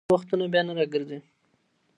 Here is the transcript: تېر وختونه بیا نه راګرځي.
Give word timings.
تېر 0.07 0.13
وختونه 0.15 0.45
بیا 0.53 0.61
نه 0.67 0.73
راګرځي. 0.79 1.19